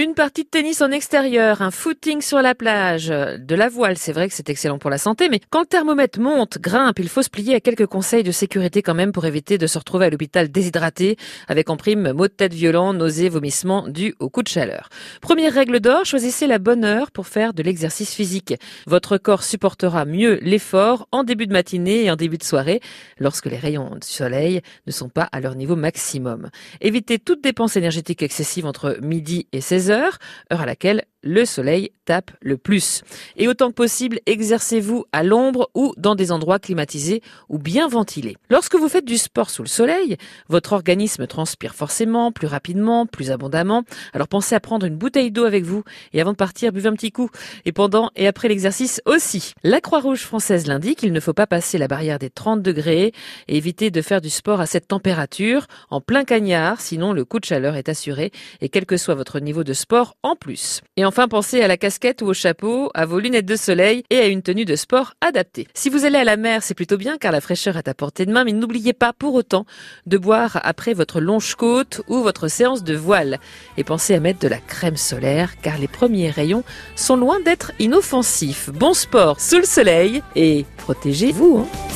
Une 0.00 0.14
partie 0.14 0.44
de 0.44 0.48
tennis 0.48 0.80
en 0.80 0.90
extérieur, 0.92 1.60
un 1.60 1.70
footing 1.70 2.22
sur 2.22 2.40
la 2.40 2.54
plage, 2.54 3.08
de 3.08 3.54
la 3.54 3.68
voile, 3.68 3.98
c'est 3.98 4.12
vrai 4.12 4.30
que 4.30 4.34
c'est 4.34 4.48
excellent 4.48 4.78
pour 4.78 4.88
la 4.88 4.96
santé, 4.96 5.28
mais 5.28 5.40
quand 5.50 5.60
le 5.60 5.66
thermomètre 5.66 6.18
monte, 6.18 6.58
grimpe, 6.58 7.00
il 7.00 7.10
faut 7.10 7.20
se 7.20 7.28
plier 7.28 7.56
à 7.56 7.60
quelques 7.60 7.84
conseils 7.84 8.22
de 8.22 8.32
sécurité 8.32 8.80
quand 8.80 8.94
même 8.94 9.12
pour 9.12 9.26
éviter 9.26 9.58
de 9.58 9.66
se 9.66 9.76
retrouver 9.76 10.06
à 10.06 10.10
l'hôpital 10.10 10.50
déshydraté, 10.50 11.18
avec 11.48 11.68
en 11.68 11.76
prime 11.76 12.12
maux 12.12 12.28
de 12.28 12.32
tête 12.32 12.54
violents, 12.54 12.94
nausées, 12.94 13.28
vomissements 13.28 13.88
dus 13.88 14.14
au 14.20 14.30
coup 14.30 14.42
de 14.42 14.48
chaleur. 14.48 14.88
Première 15.20 15.52
règle 15.52 15.80
d'or, 15.80 16.06
choisissez 16.06 16.46
la 16.46 16.58
bonne 16.58 16.86
heure 16.86 17.10
pour 17.10 17.26
faire 17.26 17.52
de 17.52 17.62
l'exercice 17.62 18.14
physique. 18.14 18.54
Votre 18.86 19.18
corps 19.18 19.44
supportera 19.44 20.06
mieux 20.06 20.38
l'effort 20.40 21.08
en 21.12 21.24
début 21.24 21.46
de 21.46 21.52
matinée 21.52 22.04
et 22.04 22.10
en 22.10 22.16
début 22.16 22.38
de 22.38 22.44
soirée, 22.44 22.80
lorsque 23.18 23.44
les 23.44 23.58
rayons 23.58 23.96
du 23.96 24.08
soleil 24.08 24.62
ne 24.86 24.92
sont 24.92 25.10
pas 25.10 25.28
à 25.30 25.40
leur 25.40 25.56
niveau 25.56 25.76
maximum. 25.76 26.48
Évitez 26.80 27.18
toute 27.18 27.42
dépense 27.42 27.76
énergétique 27.76 28.22
excessive 28.22 28.64
entre 28.64 28.96
midi 29.02 29.46
et 29.52 29.60
16 29.90 30.18
heure 30.50 30.60
à 30.60 30.66
laquelle 30.66 31.04
le 31.22 31.44
soleil 31.44 31.90
tape 32.04 32.30
le 32.40 32.56
plus. 32.56 33.02
Et 33.36 33.48
autant 33.48 33.68
que 33.68 33.74
possible, 33.74 34.20
exercez-vous 34.26 35.04
à 35.12 35.22
l'ombre 35.22 35.70
ou 35.74 35.94
dans 35.96 36.14
des 36.14 36.32
endroits 36.32 36.58
climatisés 36.58 37.22
ou 37.48 37.58
bien 37.58 37.88
ventilés. 37.88 38.36
Lorsque 38.48 38.74
vous 38.74 38.88
faites 38.88 39.04
du 39.04 39.18
sport 39.18 39.50
sous 39.50 39.62
le 39.62 39.68
soleil, 39.68 40.16
votre 40.48 40.72
organisme 40.72 41.26
transpire 41.26 41.74
forcément, 41.74 42.32
plus 42.32 42.46
rapidement, 42.46 43.06
plus 43.06 43.30
abondamment. 43.30 43.84
Alors 44.12 44.28
pensez 44.28 44.54
à 44.54 44.60
prendre 44.60 44.86
une 44.86 44.96
bouteille 44.96 45.30
d'eau 45.30 45.44
avec 45.44 45.64
vous 45.64 45.84
et 46.12 46.20
avant 46.20 46.32
de 46.32 46.36
partir, 46.36 46.72
buvez 46.72 46.88
un 46.88 46.94
petit 46.94 47.12
coup. 47.12 47.30
Et 47.64 47.72
pendant 47.72 48.10
et 48.16 48.26
après 48.26 48.48
l'exercice 48.48 49.00
aussi. 49.04 49.52
La 49.62 49.80
Croix-Rouge 49.80 50.22
française 50.22 50.66
l'indique, 50.66 51.02
il 51.02 51.12
ne 51.12 51.20
faut 51.20 51.32
pas 51.32 51.46
passer 51.46 51.78
la 51.78 51.88
barrière 51.88 52.18
des 52.18 52.30
30 52.30 52.62
degrés 52.62 53.12
et 53.48 53.56
éviter 53.56 53.90
de 53.90 54.02
faire 54.02 54.20
du 54.20 54.30
sport 54.30 54.60
à 54.60 54.66
cette 54.66 54.88
température 54.88 55.66
en 55.90 56.00
plein 56.00 56.24
cagnard, 56.24 56.80
sinon 56.80 57.12
le 57.12 57.24
coup 57.24 57.38
de 57.38 57.44
chaleur 57.44 57.76
est 57.76 57.88
assuré 57.88 58.30
et 58.60 58.68
quel 58.68 58.86
que 58.86 58.96
soit 58.96 59.14
votre 59.14 59.40
niveau 59.40 59.64
de 59.64 59.72
sport 59.72 60.16
en 60.22 60.36
plus. 60.36 60.80
Enfin, 61.10 61.26
pensez 61.26 61.60
à 61.60 61.66
la 61.66 61.76
casquette 61.76 62.22
ou 62.22 62.26
au 62.26 62.34
chapeau, 62.34 62.88
à 62.94 63.04
vos 63.04 63.18
lunettes 63.18 63.44
de 63.44 63.56
soleil 63.56 64.04
et 64.10 64.18
à 64.18 64.26
une 64.26 64.42
tenue 64.42 64.64
de 64.64 64.76
sport 64.76 65.14
adaptée. 65.20 65.66
Si 65.74 65.90
vous 65.90 66.04
allez 66.04 66.18
à 66.18 66.22
la 66.22 66.36
mer, 66.36 66.62
c'est 66.62 66.74
plutôt 66.74 66.98
bien 66.98 67.18
car 67.18 67.32
la 67.32 67.40
fraîcheur 67.40 67.76
est 67.76 67.88
à 67.88 67.94
portée 67.94 68.26
de 68.26 68.32
main, 68.32 68.44
mais 68.44 68.52
n'oubliez 68.52 68.92
pas 68.92 69.12
pour 69.12 69.34
autant 69.34 69.66
de 70.06 70.18
boire 70.18 70.60
après 70.62 70.94
votre 70.94 71.20
longe-côte 71.20 72.02
ou 72.06 72.22
votre 72.22 72.46
séance 72.46 72.84
de 72.84 72.94
voile. 72.94 73.40
Et 73.76 73.82
pensez 73.82 74.14
à 74.14 74.20
mettre 74.20 74.38
de 74.38 74.46
la 74.46 74.58
crème 74.58 74.96
solaire 74.96 75.60
car 75.60 75.78
les 75.78 75.88
premiers 75.88 76.30
rayons 76.30 76.62
sont 76.94 77.16
loin 77.16 77.40
d'être 77.40 77.72
inoffensifs. 77.80 78.70
Bon 78.70 78.94
sport 78.94 79.40
sous 79.40 79.58
le 79.58 79.64
soleil 79.64 80.22
et 80.36 80.64
protégez-vous. 80.76 81.66
Hein. 81.66 81.89